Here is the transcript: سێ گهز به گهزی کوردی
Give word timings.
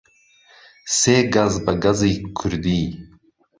سێ 0.99 1.17
گهز 1.33 1.55
به 1.65 1.73
گهزی 1.83 2.13
کوردی 2.37 2.83